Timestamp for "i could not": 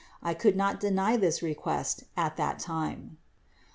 0.23-0.79